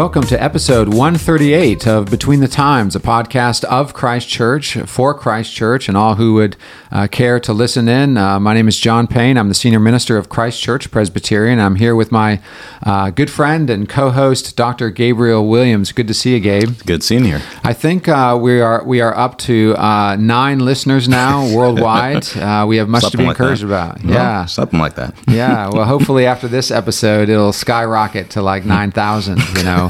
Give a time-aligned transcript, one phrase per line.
[0.00, 5.54] Welcome to episode 138 of Between the Times, a podcast of Christ Church for Christ
[5.54, 6.56] Church and all who would
[6.90, 8.16] uh, care to listen in.
[8.16, 9.36] Uh, my name is John Payne.
[9.36, 11.60] I'm the senior minister of Christ Church Presbyterian.
[11.60, 12.40] I'm here with my
[12.82, 14.88] uh, good friend and co host, Dr.
[14.88, 15.92] Gabriel Williams.
[15.92, 16.78] Good to see you, Gabe.
[16.86, 17.38] Good seeing you.
[17.62, 22.26] I think uh, we, are, we are up to uh, nine listeners now worldwide.
[22.38, 23.96] Uh, we have much Something to be like encouraged that.
[23.98, 24.02] about.
[24.02, 24.46] Well, yeah.
[24.46, 25.14] something like that.
[25.28, 25.68] yeah.
[25.68, 29.42] Well, hopefully after this episode, it'll skyrocket to like nine thousand.
[29.58, 29.89] You know,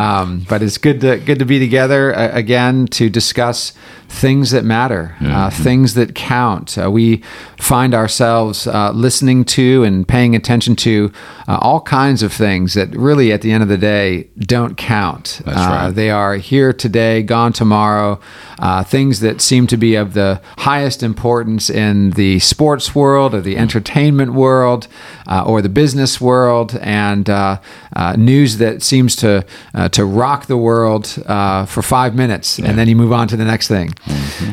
[0.00, 3.72] um, but it's good to good to be together uh, again to discuss
[4.10, 6.76] things that matter, uh, things that count.
[6.76, 7.22] Uh, we
[7.58, 11.12] find ourselves uh, listening to and paying attention to
[11.46, 15.40] uh, all kinds of things that really, at the end of the day, don't count.
[15.46, 15.90] Uh, right.
[15.94, 18.20] they are here today, gone tomorrow.
[18.58, 23.40] Uh, things that seem to be of the highest importance in the sports world or
[23.40, 24.88] the entertainment world
[25.26, 27.60] uh, or the business world, and uh,
[27.94, 32.78] uh, news that seems to uh, to rock the world uh, for five minutes, and
[32.78, 33.94] then you move on to the next thing.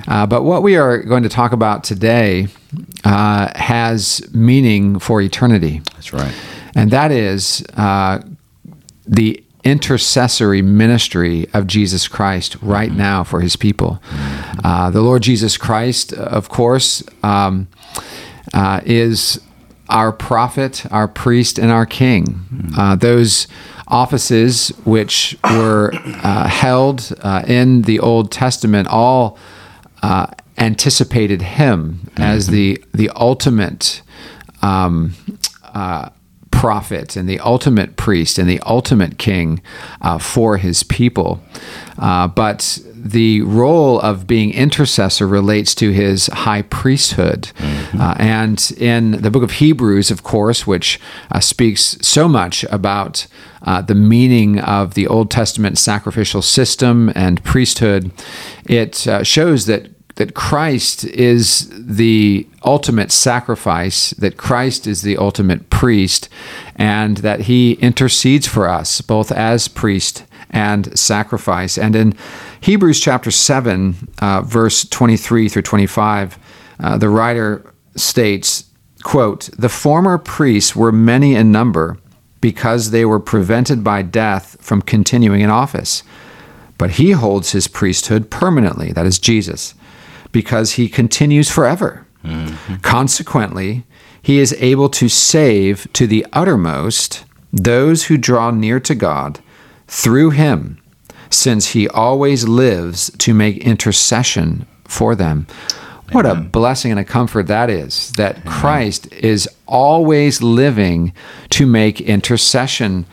[0.08, 2.48] Uh, but what we are going to talk about today
[3.04, 6.34] uh, has meaning for eternity That's right.
[6.76, 8.20] and that is uh,
[9.06, 14.02] the intercessory ministry of Jesus Christ right now for his people.
[14.64, 17.68] Uh, the Lord Jesus Christ, of course, um,
[18.54, 19.42] uh, is
[19.90, 22.46] our prophet, our priest, and our king.
[22.78, 23.48] Uh, those
[23.88, 29.38] offices which were uh, held uh, in the Old Testament all
[30.04, 30.28] uh,
[30.58, 34.02] anticipated him as the the ultimate
[34.62, 35.14] um,
[35.64, 36.10] uh,
[36.52, 39.62] prophet and the ultimate priest and the ultimate king
[40.02, 41.40] uh, for his people.
[42.00, 42.80] Uh, but
[43.12, 47.52] the role of being intercessor relates to his high priesthood.
[48.00, 51.00] Uh, and in the book of Hebrews, of course, which
[51.32, 53.28] uh, speaks so much about
[53.64, 58.12] uh, the meaning of the Old Testament sacrificial system and priesthood,
[58.66, 65.70] it uh, shows that that Christ is the ultimate sacrifice, that Christ is the ultimate
[65.70, 66.28] priest,
[66.76, 71.78] and that he intercedes for us both as priest and sacrifice.
[71.78, 72.18] And in
[72.62, 76.40] Hebrews chapter 7, uh, verse 23 through 25,
[76.80, 78.66] uh, the writer states,
[79.04, 81.98] quote, The former priests were many in number
[82.42, 86.04] because they were prevented by death from continuing in office.
[86.78, 89.74] But he holds his priesthood permanently, that is Jesus,
[90.32, 92.06] because he continues forever.
[92.82, 93.86] Consequently,
[94.22, 99.40] he is able to save to the uttermost those who draw near to God
[99.88, 100.78] through him,
[101.30, 105.48] since he always lives to make intercession for them.
[106.12, 111.12] What a blessing and a comfort that is, that Christ is always living
[111.50, 113.06] to make intercession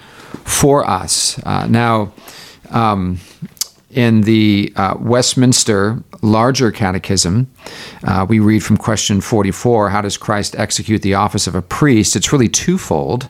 [0.44, 1.40] for us.
[1.44, 2.12] Uh, now,
[2.70, 3.18] um,
[3.90, 7.50] in the uh, Westminster Larger Catechism,
[8.04, 12.16] uh, we read from question 44 How does Christ execute the office of a priest?
[12.16, 13.28] It's really twofold.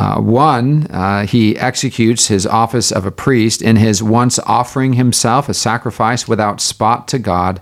[0.00, 5.48] Uh, one, uh, he executes his office of a priest in his once offering himself
[5.48, 7.60] a sacrifice without spot to God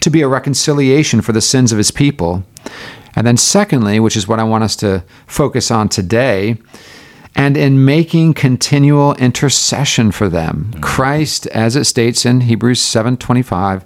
[0.00, 2.44] to be a reconciliation for the sins of his people.
[3.14, 6.56] And then, secondly, which is what I want us to focus on today,
[7.34, 10.72] and in making continual intercession for them.
[10.80, 13.84] Christ, as it states in Hebrews 7:25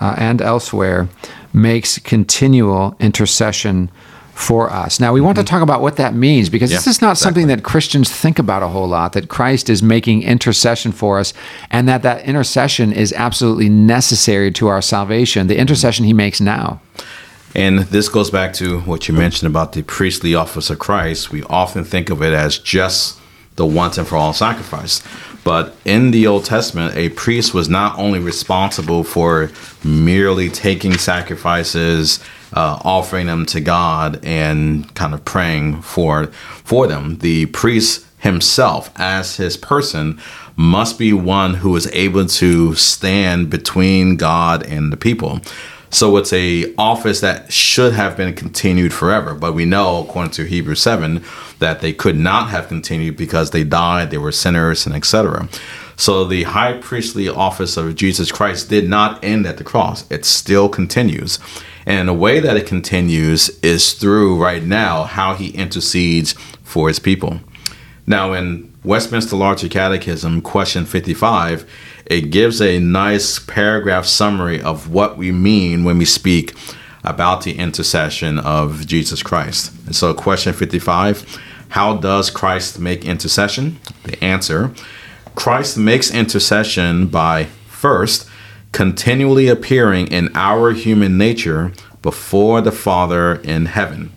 [0.00, 1.08] uh, and elsewhere,
[1.52, 3.90] makes continual intercession
[4.38, 5.00] for us.
[5.00, 5.48] Now, we want to mm-hmm.
[5.48, 8.68] talk about what that means because this is not something that Christians think about a
[8.68, 11.34] whole lot that Christ is making intercession for us
[11.70, 15.62] and that that intercession is absolutely necessary to our salvation, the mm-hmm.
[15.62, 16.80] intercession he makes now.
[17.56, 21.32] And this goes back to what you mentioned about the priestly office of Christ.
[21.32, 23.18] We often think of it as just
[23.56, 25.02] the once and for all sacrifice.
[25.42, 29.50] But in the Old Testament, a priest was not only responsible for
[29.82, 32.22] merely taking sacrifices,
[32.52, 37.18] uh, offering them to God, and kind of praying for for them.
[37.18, 40.20] The priest himself, as his person,
[40.56, 45.40] must be one who is able to stand between God and the people.
[45.90, 50.44] So it's a office that should have been continued forever, but we know according to
[50.44, 51.24] Hebrews 7
[51.60, 55.48] that they could not have continued because they died, they were sinners and etc.
[55.96, 60.08] So the high priestly office of Jesus Christ did not end at the cross.
[60.10, 61.38] It still continues.
[61.88, 66.98] And the way that it continues is through right now how he intercedes for his
[66.98, 67.40] people.
[68.06, 71.66] Now, in Westminster Larger Catechism, question 55,
[72.04, 76.54] it gives a nice paragraph summary of what we mean when we speak
[77.04, 79.72] about the intercession of Jesus Christ.
[79.86, 81.38] And so, question 55
[81.70, 83.80] How does Christ make intercession?
[84.04, 84.74] The answer
[85.34, 88.27] Christ makes intercession by first
[88.72, 91.72] continually appearing in our human nature
[92.02, 94.12] before the Father in heaven.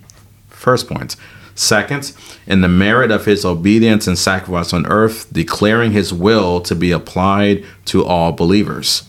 [0.50, 1.16] First point.
[1.56, 2.14] Second,
[2.48, 6.92] in the merit of his obedience and sacrifice on earth, declaring his will to be
[6.92, 9.04] applied to all believers.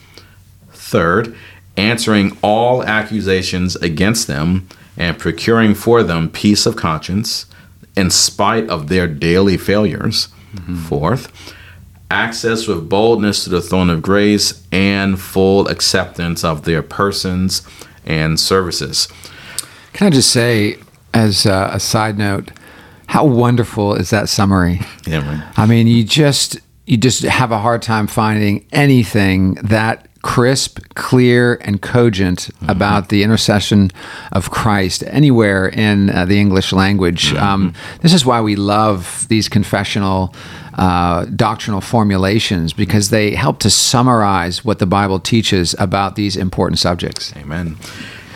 [0.71, 1.35] Third,
[1.77, 7.47] answering all accusations against them and procuring for them peace of conscience
[7.97, 10.29] in spite of their daily failures.
[10.55, 10.77] Mm-hmm.
[10.77, 11.55] Fourth,
[12.13, 17.67] access with boldness to the throne of grace and full acceptance of their persons
[18.05, 19.09] and services.
[19.93, 20.77] Can I just say,
[21.15, 22.51] as a, a side note,
[23.07, 24.81] how wonderful is that summary?
[25.07, 25.51] Yeah.
[25.57, 31.57] I mean, you just you just have a hard time finding anything that crisp, clear,
[31.63, 32.71] and cogent mm-hmm.
[32.71, 33.91] about the intercession
[34.33, 37.33] of Christ anywhere in uh, the English language.
[37.33, 37.45] Mm-hmm.
[37.45, 40.35] Um, this is why we love these confessional
[40.75, 46.79] uh, doctrinal formulations because they help to summarize what the Bible teaches about these important
[46.79, 47.35] subjects.
[47.37, 47.77] Amen.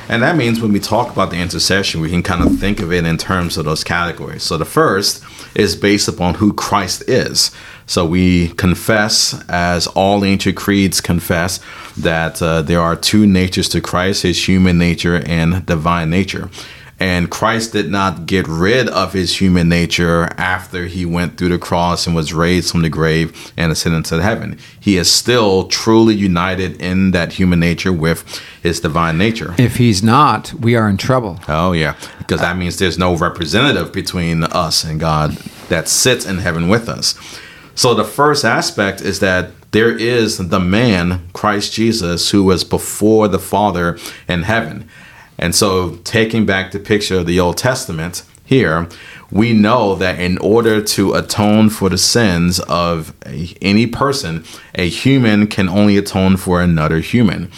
[0.09, 2.93] And that means when we talk about the intercession, we can kind of think of
[2.93, 4.45] it in terms of those categories.
[4.45, 5.25] So the first
[5.57, 7.51] is based upon who Christ is.
[7.87, 11.61] So we confess, as all ancient creeds confess,
[11.97, 16.51] that uh, there are two natures to Christ his human nature and divine nature.
[16.99, 21.59] And Christ did not get rid of his human nature after he went through the
[21.59, 24.59] cross and was raised from the grave and ascended to heaven.
[24.81, 29.55] He is still truly united in that human nature with his divine nature.
[29.59, 31.39] If he's not, we are in trouble.
[31.49, 31.97] Oh, yeah.
[32.19, 35.33] Because that means there's no representative between us and God
[35.69, 37.15] that sits in heaven with us.
[37.75, 43.29] So the first aspect is that there is the man, Christ Jesus, who was before
[43.29, 44.89] the Father in heaven.
[45.39, 48.89] And so, taking back the picture of the Old Testament here,
[49.31, 54.45] we know that in order to atone for the sins of a, any person,
[54.75, 57.51] a human can only atone for another human.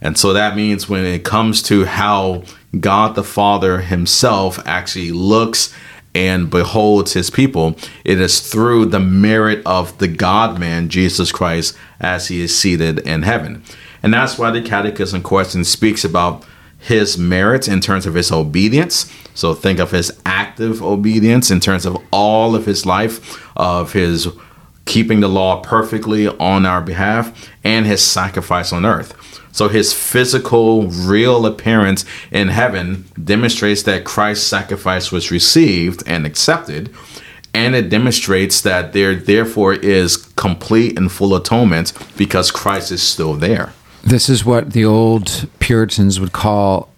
[0.00, 2.44] And so that means when it comes to how
[2.78, 5.74] God the Father Himself actually looks
[6.14, 11.76] and beholds His people, it is through the merit of the God man, Jesus Christ,
[12.00, 13.62] as He is seated in heaven.
[14.02, 16.44] And that's why the Catechism question speaks about
[16.84, 19.10] his merits in terms of his obedience.
[19.34, 24.28] So think of his active obedience in terms of all of his life, of his
[24.84, 29.14] keeping the law perfectly on our behalf, and his sacrifice on earth.
[29.50, 36.94] So his physical, real appearance in heaven demonstrates that Christ's sacrifice was received and accepted.
[37.54, 43.34] And it demonstrates that there therefore is complete and full atonement because Christ is still
[43.34, 43.72] there.
[44.04, 46.90] This is what the old Puritans would call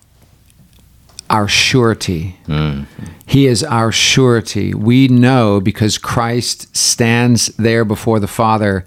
[1.30, 2.36] our surety.
[2.46, 2.86] Mm.
[3.26, 4.74] He is our surety.
[4.74, 8.84] We know because Christ stands there before the Father,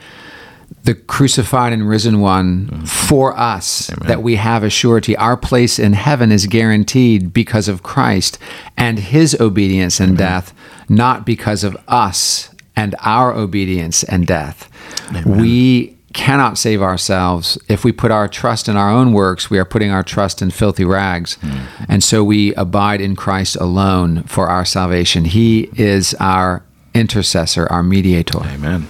[0.84, 2.88] the crucified and risen one, mm.
[2.88, 4.08] for us, Amen.
[4.08, 5.16] that we have a surety.
[5.18, 8.38] Our place in heaven is guaranteed because of Christ
[8.78, 10.54] and his obedience and death,
[10.88, 14.70] not because of us and our obedience and death.
[15.10, 15.42] Amen.
[15.42, 17.58] We cannot save ourselves.
[17.68, 20.52] If we put our trust in our own works, we are putting our trust in
[20.52, 21.38] filthy rags.
[21.42, 21.68] Mm.
[21.88, 25.26] And so we abide in Christ alone for our salvation.
[25.26, 26.64] He is our
[26.94, 28.40] intercessor, our mediator.
[28.40, 28.88] Amen.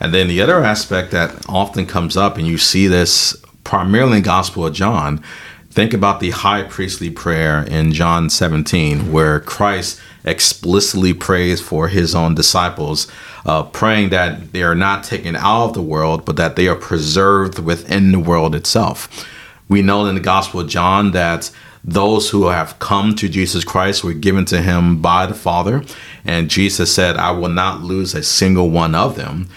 [0.00, 4.24] And then the other aspect that often comes up, and you see this primarily in
[4.24, 5.22] Gospel of John,
[5.70, 12.14] think about the high priestly prayer in John 17, where Christ explicitly prays for his
[12.14, 13.08] own disciples
[13.44, 16.76] uh, praying that they are not taken out of the world, but that they are
[16.76, 19.26] preserved within the world itself.
[19.68, 21.50] We know in the Gospel of John that
[21.84, 25.82] those who have come to Jesus Christ were given to him by the Father,
[26.24, 29.48] and Jesus said, I will not lose a single one of them.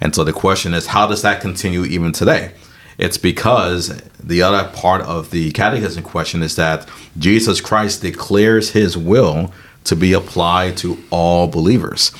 [0.00, 2.52] And so the question is, how does that continue even today?
[2.98, 6.88] It's because the other part of the catechism question is that
[7.18, 9.52] Jesus Christ declares his will
[9.84, 12.12] to be applied to all believers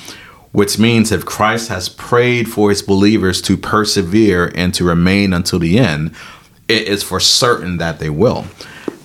[0.53, 5.59] which means if Christ has prayed for his believers to persevere and to remain until
[5.59, 6.15] the end,
[6.69, 8.47] it is for certain that they will.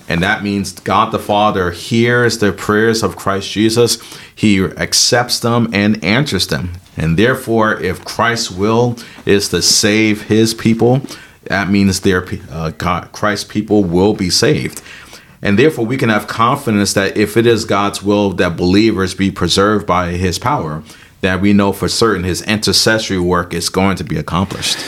[0.08, 3.98] And that means God the Father hears the prayers of Christ Jesus,
[4.34, 6.72] he accepts them and answers them.
[6.96, 8.96] And therefore, if Christ's will
[9.26, 11.02] is to save his people,
[11.44, 12.72] that means their uh,
[13.12, 14.82] Christ's people will be saved.
[15.40, 19.30] And therefore, we can have confidence that if it is God's will that believers be
[19.30, 20.82] preserved by his power,
[21.20, 24.78] that we know for certain his intercessory work is going to be accomplished.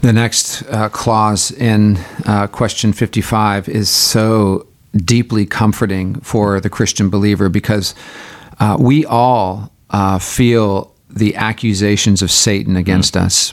[0.00, 7.10] The next uh, clause in uh, question 55 is so deeply comforting for the Christian
[7.10, 7.94] believer because
[8.60, 12.78] uh, we all uh, feel the accusations of Satan hmm.
[12.78, 13.52] against us.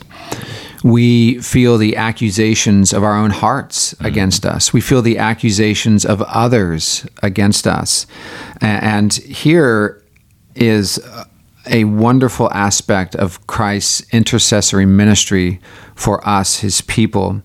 [0.84, 4.06] We feel the accusations of our own hearts hmm.
[4.06, 4.72] against us.
[4.72, 8.06] We feel the accusations of others against us.
[8.60, 10.02] And here
[10.54, 10.98] is
[11.68, 15.60] a wonderful aspect of Christ's intercessory ministry
[15.94, 17.42] for us, his people.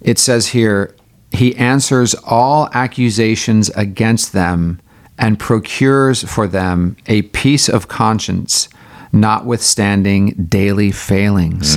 [0.00, 0.94] It says here,
[1.32, 4.80] he answers all accusations against them
[5.18, 8.68] and procures for them a peace of conscience,
[9.14, 11.76] notwithstanding daily failings.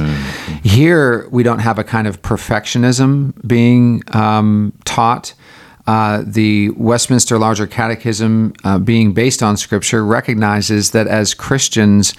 [0.63, 5.34] Here, we don't have a kind of perfectionism being um, taught.
[5.86, 12.13] Uh, the Westminster Larger Catechism, uh, being based on Scripture, recognizes that as Christians,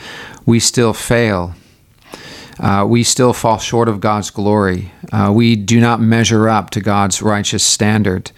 [0.47, 1.55] we still fail.
[2.61, 4.91] Uh, we still fall short of God's glory.
[5.13, 8.33] Uh, we do not measure up to God's righteous standard.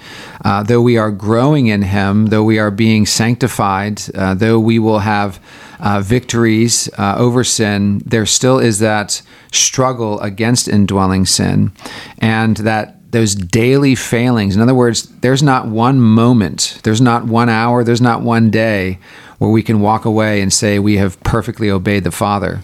[0.44, 4.78] Uh, though we are growing in Him, though we are being sanctified, uh, though we
[4.78, 5.40] will have
[5.80, 9.22] uh, victories uh, over sin, there still is that
[9.52, 11.72] struggle against indwelling sin,
[12.18, 14.54] and that those daily failings.
[14.54, 18.98] In other words, there's not one moment, there's not one hour, there's not one day
[19.38, 22.60] where we can walk away and say we have perfectly obeyed the Father.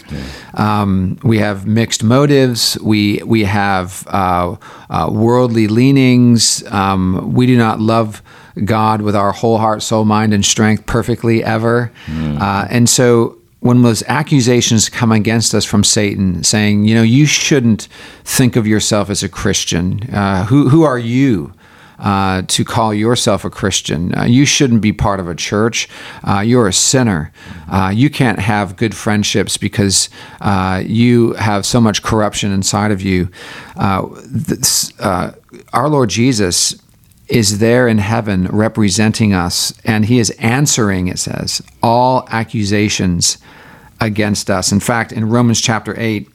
[0.52, 2.78] Um, we have mixed motives.
[2.82, 4.56] We we have uh,
[4.90, 6.62] uh, worldly leanings.
[6.70, 8.22] Um, we do not love
[8.64, 11.92] God with our whole heart, soul, mind, and strength perfectly ever.
[12.08, 17.26] Uh, and so when those accusations come against us from Satan, saying, you know, you
[17.26, 17.88] shouldn't
[18.24, 20.08] think of yourself as a Christian.
[20.12, 21.52] Uh, who who are you?
[21.98, 24.14] Uh, to call yourself a Christian.
[24.14, 25.88] Uh, you shouldn't be part of a church.
[26.22, 27.32] Uh, you're a sinner.
[27.72, 30.10] Uh, you can't have good friendships because
[30.42, 33.30] uh, you have so much corruption inside of you.
[33.76, 35.34] Uh, this, uh,
[35.72, 36.74] our Lord Jesus
[37.28, 43.38] is there in heaven representing us, and he is answering, it says, all accusations
[44.00, 44.72] against us.
[44.72, 46.28] In fact, in Romans chapter 8,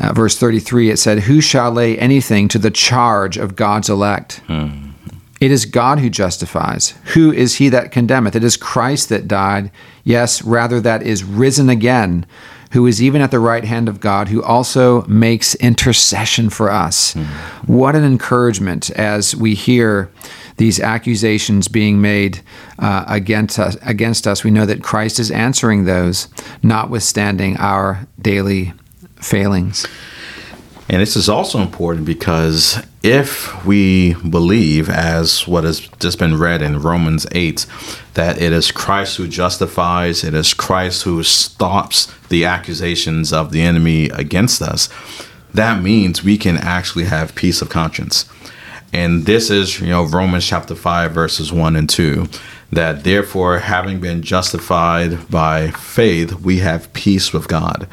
[0.00, 4.40] uh, verse 33, it said, Who shall lay anything to the charge of God's elect?
[5.40, 6.94] It is God who justifies.
[7.14, 8.34] Who is he that condemneth?
[8.34, 9.70] It is Christ that died,
[10.02, 12.26] yes, rather that is risen again,
[12.72, 17.14] who is even at the right hand of God, who also makes intercession for us.
[17.66, 20.10] What an encouragement as we hear
[20.58, 22.40] these accusations being made
[22.78, 23.76] uh, against us.
[23.82, 26.28] Against us, we know that Christ is answering those,
[26.62, 28.72] notwithstanding our daily
[29.16, 29.86] failings.
[30.90, 36.62] And this is also important because if we believe, as what has just been read
[36.62, 37.66] in Romans 8,
[38.14, 43.60] that it is Christ who justifies, it is Christ who stops the accusations of the
[43.60, 44.88] enemy against us,
[45.52, 48.24] that means we can actually have peace of conscience.
[48.90, 52.26] And this is, you know, Romans chapter 5, verses 1 and 2,
[52.72, 57.86] that therefore, having been justified by faith, we have peace with God.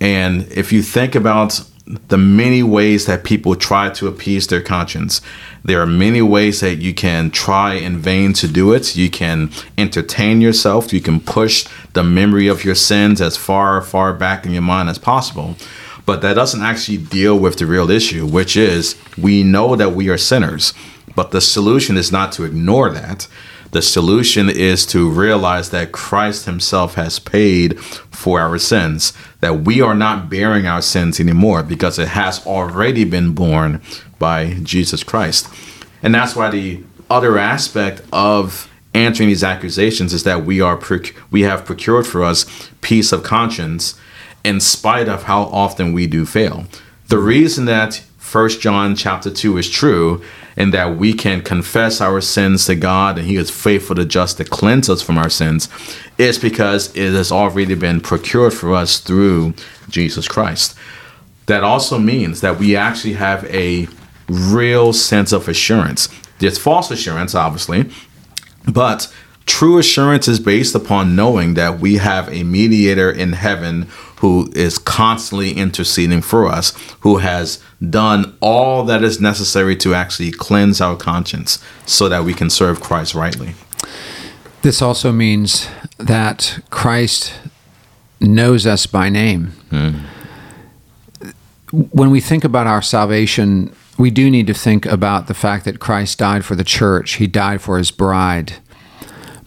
[0.00, 5.20] And if you think about the many ways that people try to appease their conscience,
[5.64, 8.96] there are many ways that you can try in vain to do it.
[8.96, 14.12] You can entertain yourself, you can push the memory of your sins as far, far
[14.12, 15.56] back in your mind as possible.
[16.04, 20.08] But that doesn't actually deal with the real issue, which is we know that we
[20.08, 20.72] are sinners.
[21.14, 23.26] But the solution is not to ignore that.
[23.76, 29.82] The solution is to realize that Christ Himself has paid for our sins, that we
[29.82, 33.82] are not bearing our sins anymore because it has already been borne
[34.18, 35.50] by Jesus Christ.
[36.02, 41.14] And that's why the other aspect of answering these accusations is that we are proc-
[41.30, 42.46] we have procured for us
[42.80, 43.94] peace of conscience
[44.42, 46.64] in spite of how often we do fail.
[47.08, 48.02] The reason that
[48.36, 50.22] First John chapter 2 is true
[50.58, 54.36] and that we can confess our sins to God and he is faithful to just
[54.36, 55.70] to cleanse us from our sins
[56.18, 59.54] is because it has already been procured for us through
[59.88, 60.76] Jesus Christ.
[61.46, 63.88] That also means that we actually have a
[64.28, 66.10] real sense of assurance.
[66.38, 67.88] There's false assurance, obviously,
[68.70, 69.10] but
[69.46, 73.84] true assurance is based upon knowing that we have a mediator in heaven
[74.16, 80.30] who is constantly interceding for us, who has done all that is necessary to actually
[80.30, 83.54] cleanse our conscience so that we can serve Christ rightly.
[84.62, 85.68] This also means
[85.98, 87.34] that Christ
[88.20, 89.48] knows us by name.
[89.70, 89.98] Hmm.
[91.72, 95.78] When we think about our salvation, we do need to think about the fact that
[95.78, 98.54] Christ died for the church, He died for His bride.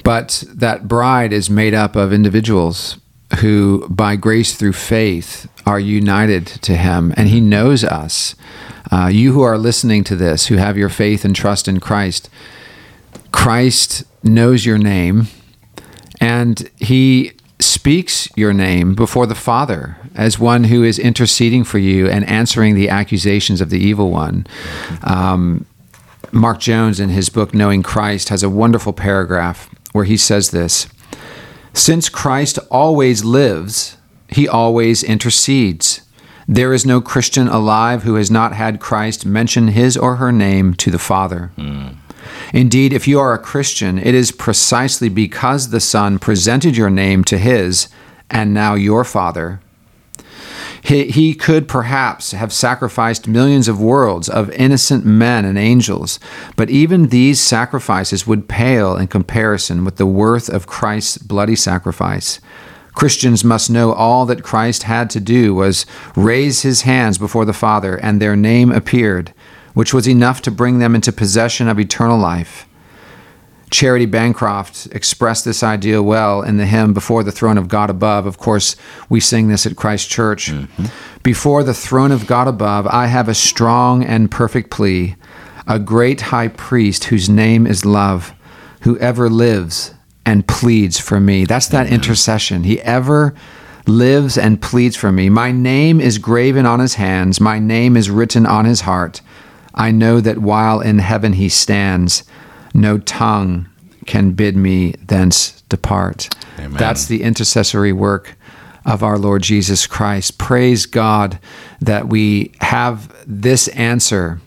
[0.03, 2.97] But that bride is made up of individuals
[3.37, 8.35] who, by grace through faith, are united to Him, and He knows us.
[8.91, 12.29] Uh, you who are listening to this, who have your faith and trust in Christ,
[13.31, 15.27] Christ knows your name,
[16.19, 22.07] and He speaks your name before the Father as one who is interceding for you
[22.07, 24.47] and answering the accusations of the evil one.
[25.03, 25.65] Um,
[26.31, 30.87] Mark Jones, in his book Knowing Christ, has a wonderful paragraph where he says this
[31.73, 33.97] Since Christ always lives,
[34.27, 36.01] he always intercedes.
[36.47, 40.73] There is no Christian alive who has not had Christ mention his or her name
[40.75, 41.51] to the Father.
[42.53, 47.23] Indeed, if you are a Christian, it is precisely because the Son presented your name
[47.25, 47.87] to his
[48.29, 49.59] and now your Father.
[50.81, 56.19] He, he could perhaps have sacrificed millions of worlds of innocent men and angels,
[56.55, 62.39] but even these sacrifices would pale in comparison with the worth of Christ's bloody sacrifice.
[62.93, 67.53] Christians must know all that Christ had to do was raise his hands before the
[67.53, 69.33] Father, and their name appeared,
[69.73, 72.68] which was enough to bring them into possession of eternal life.
[73.71, 78.25] Charitie Bancroft expressed this idea well in the hymn Before the Throne of God Above.
[78.25, 78.75] Of course,
[79.09, 80.51] we sing this at Christ Church.
[80.51, 80.85] Mm-hmm.
[81.21, 85.15] Before the throne of God above, I have a strong and perfect plea,
[85.67, 88.33] a great high priest whose name is love,
[88.81, 89.93] who ever lives
[90.25, 91.45] and pleads for me.
[91.45, 91.95] That's that mm-hmm.
[91.95, 92.63] intercession.
[92.63, 93.35] He ever
[93.85, 95.29] lives and pleads for me.
[95.29, 99.21] My name is graven on his hands, my name is written on his heart.
[99.75, 102.23] I know that while in heaven he stands,
[102.73, 103.67] no tongue
[104.05, 106.33] can bid me thence depart.
[106.57, 106.77] Amen.
[106.77, 108.35] That's the intercessory work
[108.85, 110.37] of our Lord Jesus Christ.
[110.37, 111.39] Praise God
[111.79, 114.41] that we have this answer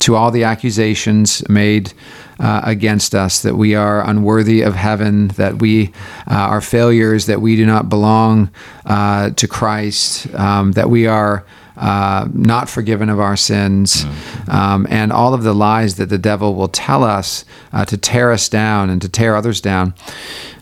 [0.00, 1.92] to all the accusations made
[2.38, 5.88] uh, against us that we are unworthy of heaven, that we
[6.30, 8.50] uh, are failures, that we do not belong
[8.86, 11.44] uh, to Christ, um, that we are.
[11.76, 14.04] Uh, not forgiven of our sins,
[14.48, 18.32] um, and all of the lies that the devil will tell us uh, to tear
[18.32, 19.94] us down and to tear others down.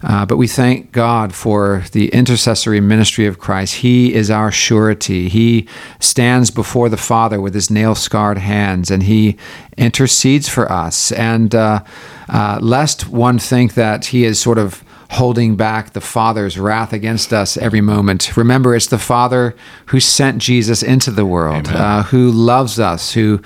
[0.03, 3.77] Uh, but we thank God for the intercessory ministry of Christ.
[3.77, 5.29] He is our surety.
[5.29, 5.67] He
[5.99, 9.37] stands before the Father with his nail scarred hands and he
[9.77, 11.11] intercedes for us.
[11.13, 11.83] And uh,
[12.29, 17.33] uh, lest one think that he is sort of holding back the Father's wrath against
[17.33, 18.37] us every moment.
[18.37, 23.41] Remember, it's the Father who sent Jesus into the world, uh, who loves us, who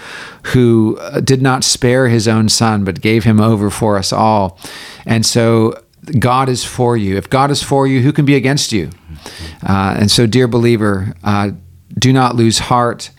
[0.46, 4.58] who uh, did not spare his own Son, but gave him over for us all.
[5.06, 5.80] And so
[6.18, 7.16] God is for you.
[7.16, 8.90] If God is for you, who can be against you?
[9.66, 11.52] Uh, and so, dear believer, uh,
[11.96, 13.10] do not lose heart.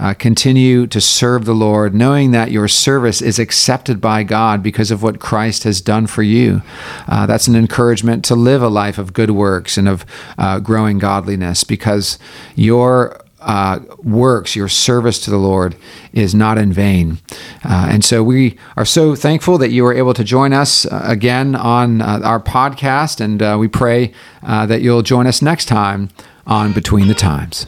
[0.00, 4.90] Uh, continue to serve the Lord, knowing that your service is accepted by God because
[4.90, 6.62] of what Christ has done for you.
[7.06, 10.06] Uh, that's an encouragement to live a life of good works and of
[10.38, 12.18] uh, growing godliness because
[12.54, 15.76] your uh, works, your service to the Lord
[16.14, 17.18] is not in vain.
[17.62, 21.02] Uh, and so we are so thankful that you were able to join us uh,
[21.04, 23.20] again on our podcast.
[23.20, 26.08] And we pray that you'll join us next time
[26.46, 27.66] on Between the Times.